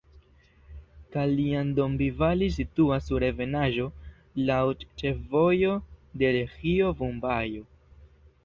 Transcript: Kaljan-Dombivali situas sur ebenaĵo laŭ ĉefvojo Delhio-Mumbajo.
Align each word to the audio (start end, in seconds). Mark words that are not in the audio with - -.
Kaljan-Dombivali 1.15 2.47
situas 2.55 3.05
sur 3.11 3.25
ebenaĵo 3.29 3.87
laŭ 4.49 4.59
ĉefvojo 5.03 5.77
Delhio-Mumbajo. 6.23 7.67